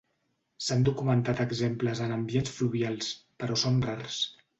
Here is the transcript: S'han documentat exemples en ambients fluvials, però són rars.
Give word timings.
S'han 0.67 0.85
documentat 0.87 1.41
exemples 1.43 2.01
en 2.05 2.13
ambients 2.15 2.55
fluvials, 2.61 3.11
però 3.45 3.59
són 3.65 3.79
rars. 3.85 4.19